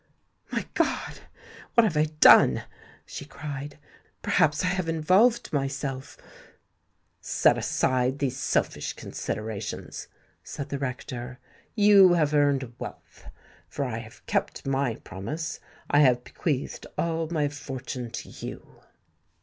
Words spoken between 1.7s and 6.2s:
what have I done?" she cried; "perhaps I have involved myself——"